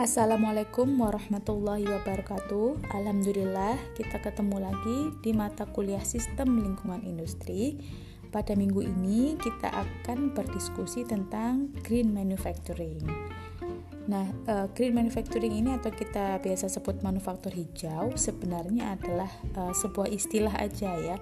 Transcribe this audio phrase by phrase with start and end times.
[0.00, 2.88] Assalamualaikum warahmatullahi wabarakatuh.
[2.88, 7.76] Alhamdulillah, kita ketemu lagi di mata kuliah Sistem Lingkungan Industri.
[8.32, 13.04] Pada minggu ini, kita akan berdiskusi tentang green manufacturing.
[14.10, 20.10] Nah, uh, green manufacturing ini atau kita biasa sebut manufaktur hijau sebenarnya adalah uh, sebuah
[20.10, 21.16] istilah aja ya.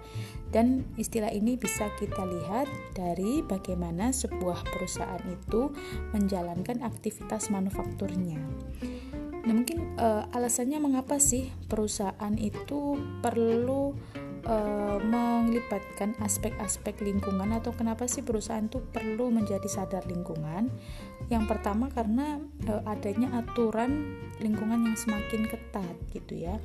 [0.49, 2.65] Dan istilah ini bisa kita lihat
[2.97, 5.69] dari bagaimana sebuah perusahaan itu
[6.17, 8.41] menjalankan aktivitas manufakturnya.
[9.45, 13.93] Nah, mungkin uh, alasannya mengapa sih perusahaan itu perlu
[14.49, 20.73] uh, melibatkan aspek-aspek lingkungan atau kenapa sih perusahaan itu perlu menjadi sadar lingkungan?
[21.29, 22.41] Yang pertama karena
[22.73, 26.57] uh, adanya aturan lingkungan yang semakin ketat gitu ya.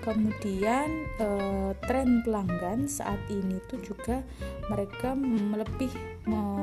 [0.00, 0.88] Kemudian
[1.20, 4.24] uh, tren pelanggan saat ini tuh juga
[4.72, 5.12] mereka
[5.56, 5.92] lebih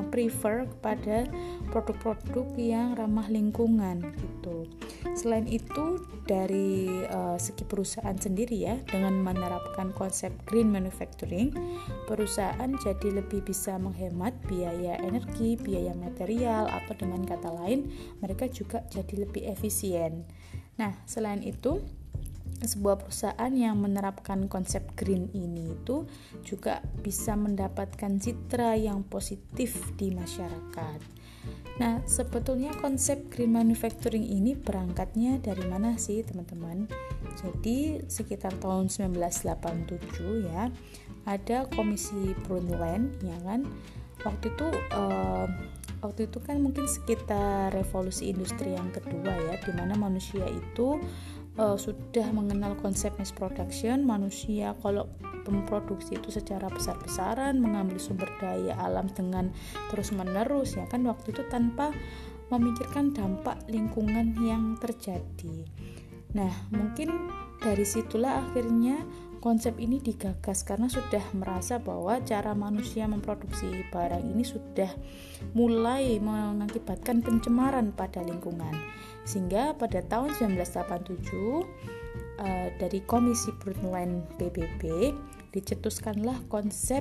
[0.09, 1.25] prefer kepada
[1.73, 4.65] produk-produk yang ramah lingkungan gitu.
[5.15, 11.55] Selain itu dari uh, segi perusahaan sendiri ya dengan menerapkan konsep green manufacturing,
[12.03, 17.87] perusahaan jadi lebih bisa menghemat biaya energi, biaya material atau dengan kata lain
[18.19, 20.27] mereka juga jadi lebih efisien.
[20.75, 21.79] Nah, selain itu
[22.59, 26.07] sebuah perusahaan yang menerapkan konsep green ini itu
[26.43, 31.24] juga bisa mendapatkan citra yang positif di masyarakat.
[31.75, 36.87] Nah, sebetulnya konsep green manufacturing ini berangkatnya dari mana sih, teman-teman?
[37.35, 40.71] Jadi, sekitar tahun 1987 ya,
[41.27, 43.67] ada Komisi Brundtland ya kan.
[44.23, 45.47] Waktu itu uh,
[45.99, 51.03] waktu itu kan mungkin sekitar revolusi industri yang kedua ya, di mana manusia itu
[51.59, 55.11] uh, sudah mengenal konsep mass production manusia kalau
[55.51, 59.51] memproduksi itu secara besar-besaran mengambil sumber daya alam dengan
[59.91, 61.91] terus-menerus ya kan waktu itu tanpa
[62.53, 65.65] memikirkan dampak lingkungan yang terjadi.
[66.37, 67.31] Nah, mungkin
[67.63, 69.01] dari situlah akhirnya
[69.45, 74.89] konsep ini digagas karena sudah merasa bahwa cara manusia memproduksi barang ini sudah
[75.53, 78.73] mulai mengakibatkan pencemaran pada lingkungan.
[79.21, 81.61] Sehingga pada tahun 1987 uh,
[82.41, 85.13] eh, dari Komisi Brundtland PBB
[85.55, 86.99] dicetuskanlah konsep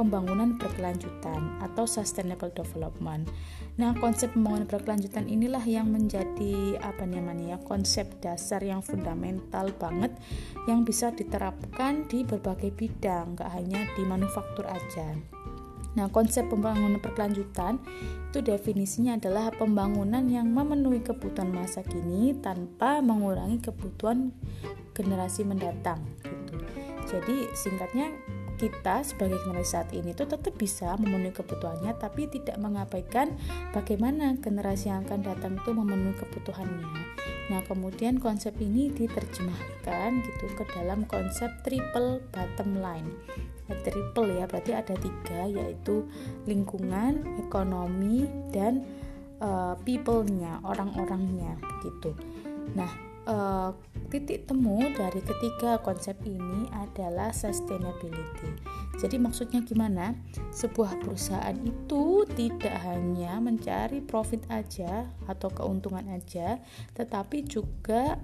[0.00, 3.28] pembangunan berkelanjutan atau sustainable development.
[3.76, 10.16] Nah, konsep pembangunan berkelanjutan inilah yang menjadi apa namanya ya, konsep dasar yang fundamental banget
[10.64, 15.20] yang bisa diterapkan di berbagai bidang, gak hanya di manufaktur aja.
[15.98, 17.82] Nah, konsep pembangunan berkelanjutan
[18.30, 24.30] itu definisinya adalah pembangunan yang memenuhi kebutuhan masa kini tanpa mengurangi kebutuhan
[24.94, 25.98] generasi mendatang.
[27.10, 28.14] Jadi, singkatnya
[28.60, 33.32] kita sebagai generasi saat ini itu tetap bisa memenuhi kebutuhannya tapi tidak mengabaikan
[33.72, 36.84] bagaimana generasi yang akan datang itu memenuhi kebutuhannya.
[37.48, 43.08] Nah, kemudian konsep ini diterjemahkan gitu ke dalam konsep triple bottom line.
[43.66, 46.04] Ya, triple ya, berarti ada tiga yaitu
[46.44, 48.84] lingkungan, ekonomi, dan
[49.40, 52.12] uh, people-nya, orang-orangnya gitu.
[52.76, 53.70] Nah, uh,
[54.10, 58.58] titik temu dari ketiga konsep ini adalah sustainability.
[58.98, 60.18] Jadi maksudnya gimana?
[60.50, 66.58] Sebuah perusahaan itu tidak hanya mencari profit aja atau keuntungan aja,
[66.98, 68.18] tetapi juga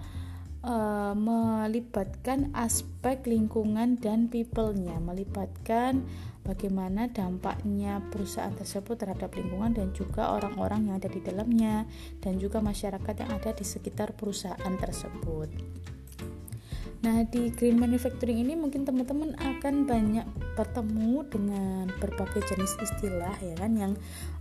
[0.66, 6.02] uh, melibatkan aspek lingkungan dan people-nya, melibatkan
[6.46, 11.82] bagaimana dampaknya perusahaan tersebut terhadap lingkungan dan juga orang-orang yang ada di dalamnya
[12.22, 15.50] dan juga masyarakat yang ada di sekitar perusahaan tersebut.
[17.04, 20.26] Nah, di green manufacturing ini mungkin teman-teman akan banyak
[20.56, 23.92] bertemu dengan berbagai jenis istilah ya kan yang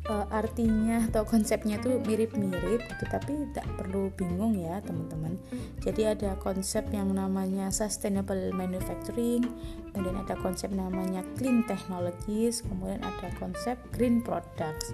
[0.10, 5.38] uh, artinya atau konsepnya itu mirip-mirip gitu, tapi tidak perlu bingung ya, teman-teman.
[5.82, 9.46] Jadi ada konsep yang namanya sustainable manufacturing,
[9.92, 14.94] kemudian ada konsep namanya clean technologies, kemudian ada konsep green products.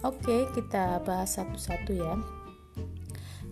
[0.00, 2.16] Oke, kita bahas satu-satu ya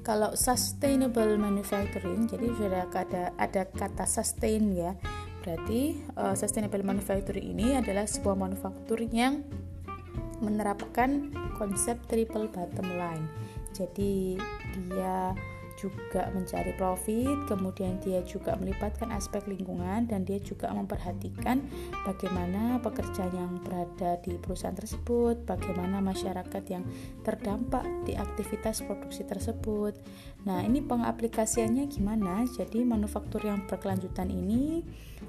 [0.08, 4.96] kalau sustainable manufacturing jadi sudah ada ada kata sustain ya
[5.44, 9.44] berarti uh, sustainable manufacturing ini adalah sebuah manufaktur yang
[10.38, 13.26] menerapkan konsep triple bottom line.
[13.74, 14.38] Jadi
[14.88, 15.34] dia
[15.78, 21.62] juga mencari profit, kemudian dia juga melibatkan aspek lingkungan dan dia juga memperhatikan
[22.02, 26.82] bagaimana pekerja yang berada di perusahaan tersebut, bagaimana masyarakat yang
[27.22, 29.94] terdampak di aktivitas produksi tersebut.
[30.44, 32.42] Nah, ini pengaplikasiannya gimana?
[32.50, 34.82] Jadi manufaktur yang berkelanjutan ini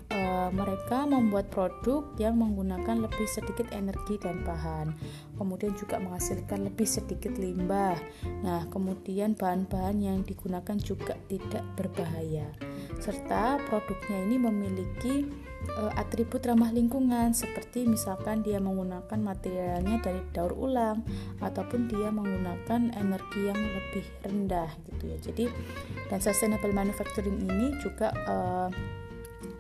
[0.10, 0.22] e,
[0.54, 4.94] mereka membuat produk yang menggunakan lebih sedikit energi dan bahan,
[5.40, 7.96] kemudian juga menghasilkan lebih sedikit limbah.
[8.44, 12.52] Nah, kemudian bahan-bahan yang digunakan juga tidak berbahaya,
[13.00, 15.24] serta produknya ini memiliki
[15.72, 21.08] e, atribut ramah lingkungan seperti misalkan dia menggunakan materialnya dari daur ulang
[21.40, 25.18] ataupun dia menggunakan energi yang lebih rendah gitu ya.
[25.24, 25.46] Jadi
[26.12, 28.36] dan sustainable manufacturing ini juga e,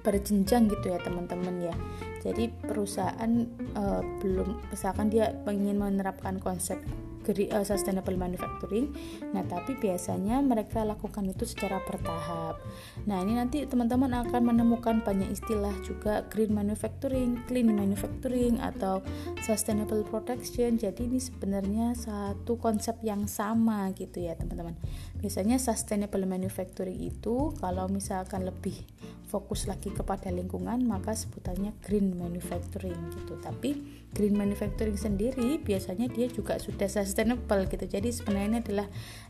[0.03, 1.75] berjenjang gitu ya teman-teman ya.
[2.19, 3.31] Jadi perusahaan
[3.75, 3.83] e,
[4.19, 6.79] belum misalkan dia ingin menerapkan konsep
[7.27, 8.89] uh, sustainable manufacturing.
[9.35, 12.57] Nah, tapi biasanya mereka lakukan itu secara bertahap.
[13.05, 19.05] Nah, ini nanti teman-teman akan menemukan banyak istilah juga green manufacturing, clean manufacturing atau
[19.45, 20.79] sustainable production.
[20.81, 24.73] Jadi ini sebenarnya satu konsep yang sama gitu ya, teman-teman.
[25.19, 28.87] Biasanya sustainable manufacturing itu kalau misalkan lebih
[29.29, 33.37] fokus lagi kepada lingkungan maka sebutannya green manufacturing gitu.
[33.37, 33.77] Tapi
[34.09, 37.85] green manufacturing sendiri biasanya dia juga sudah sustainable gitu.
[37.85, 38.87] Jadi sebenarnya ini adalah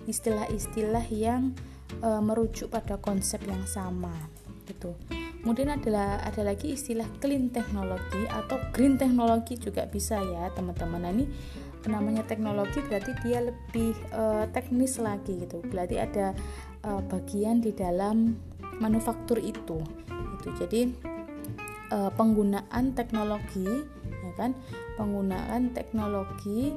[0.08, 1.52] istilah-istilah yang
[2.00, 4.16] e, merujuk pada konsep yang sama
[4.64, 4.96] gitu.
[5.44, 11.04] Kemudian adalah ada lagi istilah clean technology atau green technology juga bisa ya teman-teman.
[11.04, 11.26] Nah, ini
[11.88, 14.24] namanya teknologi berarti dia lebih e,
[14.56, 15.60] teknis lagi gitu.
[15.68, 16.32] Berarti ada
[16.88, 18.36] e, bagian di dalam
[18.80, 19.84] manufaktur itu
[20.40, 20.82] itu jadi
[21.92, 23.68] uh, penggunaan teknologi
[24.24, 24.56] ya kan?
[24.96, 26.76] Penggunaan teknologi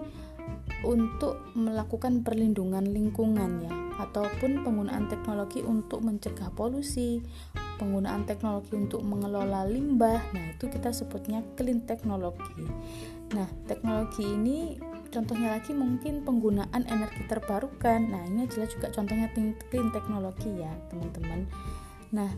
[0.83, 3.73] untuk melakukan perlindungan lingkungan ya.
[4.03, 7.23] Ataupun penggunaan teknologi untuk mencegah polusi
[7.81, 12.63] penggunaan teknologi untuk mengelola limbah nah itu kita sebutnya clean teknologi
[13.35, 14.79] nah teknologi ini
[15.13, 18.09] contohnya lagi mungkin penggunaan energi terbarukan.
[18.09, 19.29] Nah ini adalah juga contohnya
[19.69, 21.45] clean teknologi ya teman-teman
[22.13, 22.29] Nah,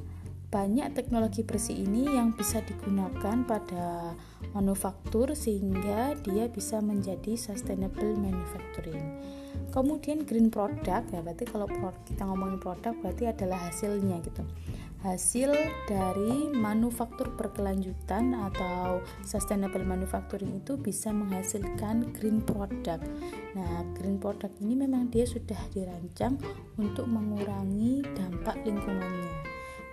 [0.55, 4.15] banyak teknologi bersih ini yang bisa digunakan pada
[4.55, 9.03] manufaktur sehingga dia bisa menjadi sustainable manufacturing.
[9.75, 11.67] Kemudian green product ya berarti kalau
[12.07, 14.47] kita ngomongin produk berarti adalah hasilnya gitu.
[15.03, 15.51] Hasil
[15.91, 23.03] dari manufaktur berkelanjutan atau sustainable manufacturing itu bisa menghasilkan green product.
[23.59, 26.39] Nah, green product ini memang dia sudah dirancang
[26.79, 29.34] untuk mengurangi dampak lingkungannya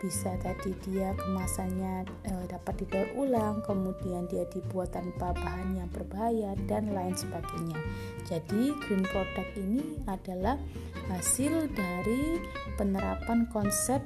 [0.02, 6.58] bisa tadi dia kemasannya e, dapat didaur ulang kemudian dia dibuat tanpa bahan yang berbahaya
[6.66, 7.78] dan lain sebagainya
[8.26, 10.58] jadi green product ini adalah
[11.14, 12.42] hasil dari
[12.82, 14.02] penerapan konsep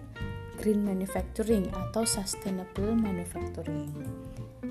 [0.60, 3.96] green manufacturing atau sustainable manufacturing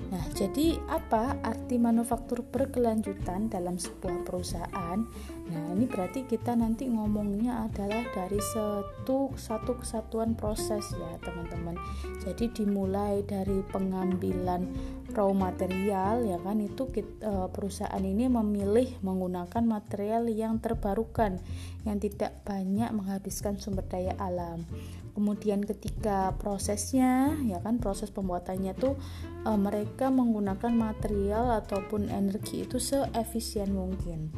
[0.05, 5.01] Nah, jadi apa arti manufaktur berkelanjutan dalam sebuah perusahaan?
[5.45, 11.77] Nah, ini berarti kita nanti ngomongnya adalah dari satu satu kesatuan proses ya, teman-teman.
[12.25, 14.65] Jadi dimulai dari pengambilan
[15.13, 16.57] raw material ya kan?
[16.65, 21.37] Itu kita, eh, perusahaan ini memilih menggunakan material yang terbarukan
[21.85, 24.65] yang tidak banyak menghabiskan sumber daya alam.
[25.15, 27.79] Kemudian ketika prosesnya ya kan?
[27.79, 28.99] Proses pembuatannya tuh
[29.47, 34.35] e, mereka menggunakan material ataupun energi itu seefisien mungkin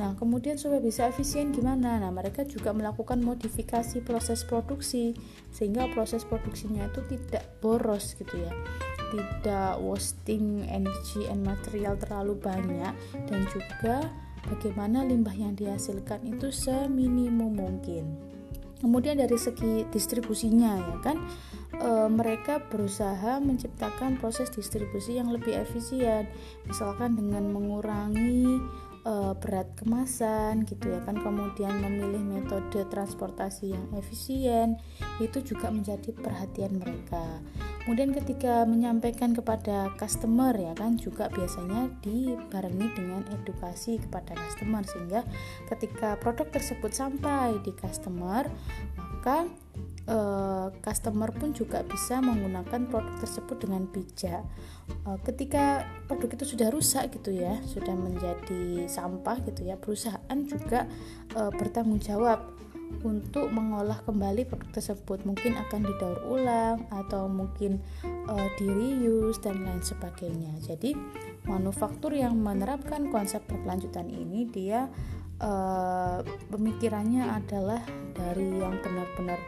[0.00, 2.00] Nah, kemudian supaya bisa efisien gimana?
[2.00, 5.12] Nah, mereka juga melakukan modifikasi proses produksi
[5.52, 8.52] sehingga proses produksinya itu tidak boros gitu ya.
[9.12, 12.96] Tidak wasting energi and material terlalu banyak
[13.28, 14.08] dan juga
[14.48, 18.30] bagaimana limbah yang dihasilkan itu seminimum mungkin
[18.80, 21.16] kemudian dari segi distribusinya ya kan
[21.76, 26.24] e, mereka berusaha menciptakan proses distribusi yang lebih efisien
[26.64, 28.56] misalkan dengan mengurangi
[29.04, 31.16] e, berat kemasan gitu ya kan.
[31.18, 34.80] Kemudian memilih metode transportasi yang efisien
[35.18, 37.40] itu juga menjadi perhatian mereka.
[37.84, 44.84] Kemudian ketika menyampaikan kepada customer ya kan juga biasanya dibarengi dengan edukasi kepada customer.
[44.84, 45.24] Sehingga
[45.72, 48.46] ketika produk tersebut sampai di customer
[49.20, 49.44] maka
[50.10, 54.42] uh, customer pun juga bisa menggunakan produk tersebut dengan bijak.
[55.06, 60.90] Uh, ketika produk itu sudah rusak gitu ya, sudah menjadi sampah gitu ya, perusahaan juga
[61.38, 62.42] uh, bertanggung jawab
[63.06, 69.62] untuk mengolah kembali produk tersebut mungkin akan didaur ulang atau mungkin uh, di reuse dan
[69.62, 70.98] lain sebagainya jadi
[71.46, 74.90] manufaktur yang menerapkan konsep berkelanjutan ini dia
[75.40, 77.80] uh, pemikirannya adalah
[78.12, 79.38] dari yang benar-benar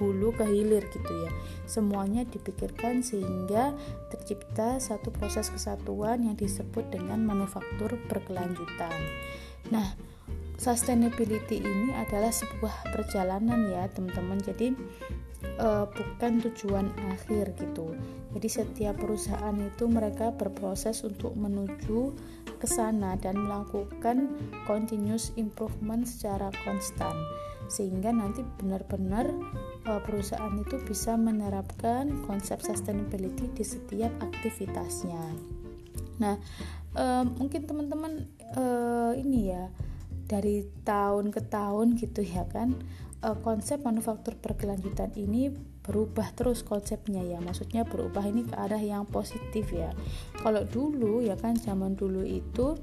[0.00, 1.30] hulu ke hilir gitu ya.
[1.68, 3.76] Semuanya dipikirkan sehingga
[4.08, 8.96] tercipta satu proses kesatuan yang disebut dengan manufaktur berkelanjutan.
[9.68, 9.94] Nah
[10.56, 14.40] sustainability ini adalah sebuah perjalanan ya teman-teman.
[14.40, 14.72] Jadi
[15.60, 17.94] uh, bukan tujuan akhir gitu.
[18.36, 22.14] Jadi setiap perusahaan itu mereka berproses untuk menuju
[22.60, 24.36] ke sana dan melakukan
[24.68, 27.16] continuous improvement secara konstan
[27.70, 29.30] sehingga nanti benar-benar
[29.86, 35.22] uh, perusahaan itu bisa menerapkan konsep sustainability di setiap aktivitasnya.
[36.18, 36.34] Nah,
[36.98, 38.26] uh, mungkin teman-teman
[38.58, 39.70] uh, ini ya
[40.26, 42.78] dari tahun ke tahun gitu ya kan
[43.24, 47.38] uh, konsep manufaktur berkelanjutan ini berubah terus konsepnya ya.
[47.40, 49.92] Maksudnya berubah ini ke arah yang positif ya.
[50.40, 52.76] Kalau dulu ya kan zaman dulu itu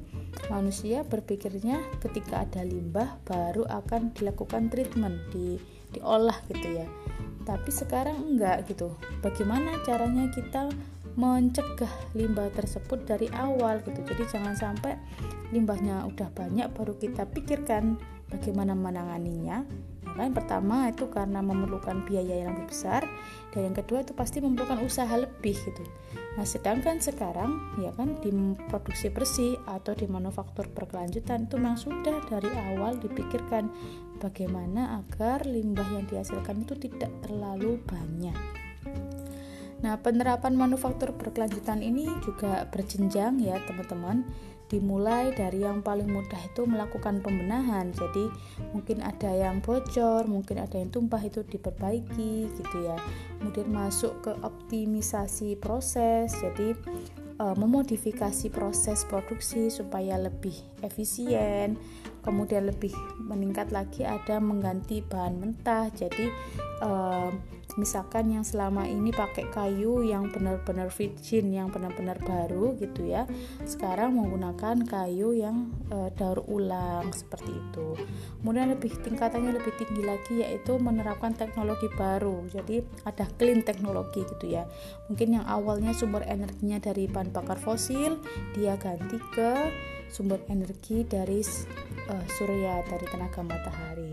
[0.50, 5.62] manusia berpikirnya ketika ada limbah baru akan dilakukan treatment di
[5.94, 6.88] diolah gitu ya.
[7.48, 8.92] Tapi sekarang enggak gitu.
[9.24, 10.68] Bagaimana caranya kita
[11.18, 14.04] mencegah limbah tersebut dari awal gitu?
[14.04, 15.00] Jadi jangan sampai
[15.56, 17.96] limbahnya udah banyak baru kita pikirkan
[18.28, 19.64] bagaimana menanganinya
[20.18, 23.06] kan pertama itu karena memerlukan biaya yang lebih besar
[23.54, 25.86] dan yang kedua itu pasti memerlukan usaha lebih gitu
[26.36, 28.34] nah sedangkan sekarang ya kan di
[28.70, 33.70] produksi bersih atau di manufaktur berkelanjutan itu memang sudah dari awal dipikirkan
[34.18, 38.38] bagaimana agar limbah yang dihasilkan itu tidak terlalu banyak
[39.78, 44.26] Nah, penerapan manufaktur berkelanjutan ini juga berjenjang ya, teman-teman.
[44.68, 47.92] Dimulai dari yang paling mudah itu melakukan pembenahan.
[47.96, 48.28] Jadi,
[48.76, 53.00] mungkin ada yang bocor, mungkin ada yang tumpah itu diperbaiki gitu ya.
[53.40, 56.36] Kemudian masuk ke optimisasi proses.
[56.36, 56.76] Jadi,
[57.40, 61.78] uh, memodifikasi proses produksi supaya lebih efisien
[62.26, 62.92] kemudian lebih
[63.24, 66.28] meningkat lagi ada mengganti bahan mentah jadi
[66.84, 67.32] uh,
[67.78, 73.30] misalkan yang selama ini pakai kayu yang benar-benar virgin yang benar-benar baru gitu ya
[73.64, 77.94] sekarang menggunakan kayu yang uh, daur ulang seperti itu.
[78.42, 82.50] Kemudian lebih tingkatannya lebih tinggi lagi yaitu menerapkan teknologi baru.
[82.50, 84.66] Jadi ada clean teknologi gitu ya.
[85.08, 88.18] Mungkin yang awalnya sumber energinya dari bahan bakar fosil
[88.58, 89.52] dia ganti ke
[90.08, 91.44] sumber energi dari
[92.10, 94.12] uh, surya dari tenaga matahari.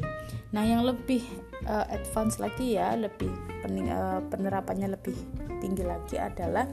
[0.55, 1.23] Nah, yang lebih
[1.67, 3.31] uh, advance lagi ya, lebih
[3.63, 5.17] pening, uh, penerapannya lebih
[5.59, 6.67] tinggi lagi adalah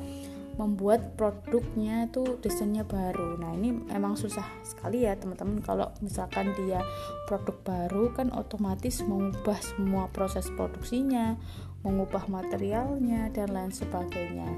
[0.59, 3.39] membuat produknya itu desainnya baru.
[3.39, 5.63] Nah, ini emang susah sekali ya, teman-teman.
[5.65, 6.83] Kalau misalkan dia
[7.25, 11.39] produk baru kan otomatis mengubah semua proses produksinya,
[11.81, 14.49] mengubah materialnya dan lain sebagainya.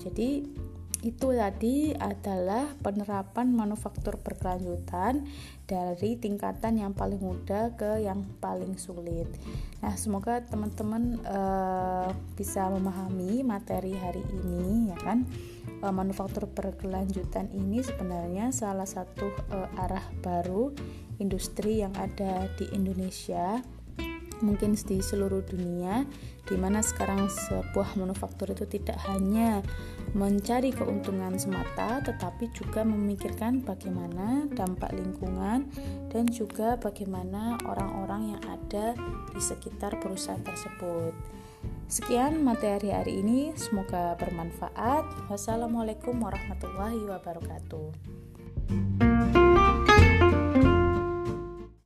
[0.00, 0.48] Jadi
[1.04, 5.28] itu tadi adalah penerapan manufaktur berkelanjutan
[5.68, 9.28] dari tingkatan yang paling mudah ke yang paling sulit.
[9.84, 12.08] Nah, semoga teman-teman uh,
[12.40, 15.28] bisa memahami materi hari ini ya kan.
[15.84, 20.72] Uh, manufaktur berkelanjutan ini sebenarnya salah satu uh, arah baru
[21.20, 23.60] industri yang ada di Indonesia
[24.44, 26.04] mungkin di seluruh dunia
[26.44, 29.64] di mana sekarang sebuah manufaktur itu tidak hanya
[30.12, 35.66] mencari keuntungan semata tetapi juga memikirkan bagaimana dampak lingkungan
[36.12, 38.92] dan juga bagaimana orang-orang yang ada
[39.32, 41.16] di sekitar perusahaan tersebut.
[41.88, 45.28] Sekian materi hari ini, semoga bermanfaat.
[45.28, 48.23] Wassalamualaikum warahmatullahi wabarakatuh.